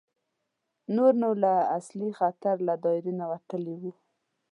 نور 0.95 1.11
نو 1.21 1.29
له 1.43 1.53
اصلي 1.77 2.09
خطر 2.19 2.55
له 2.67 2.73
دایرې 2.83 3.13
نه 3.21 3.25
وتلي 3.31 3.75
وو. 3.81 3.91